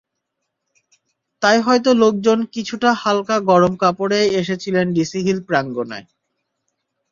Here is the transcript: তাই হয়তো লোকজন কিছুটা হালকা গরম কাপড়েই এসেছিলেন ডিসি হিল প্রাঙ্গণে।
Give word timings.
তাই 1.41 1.57
হয়তো 1.61 1.89
লোকজন 2.01 2.39
কিছুটা 2.53 2.89
হালকা 3.01 3.37
গরম 3.49 3.73
কাপড়েই 3.81 4.27
এসেছিলেন 4.41 4.85
ডিসি 4.95 5.19
হিল 5.25 5.39
প্রাঙ্গণে। 5.47 5.99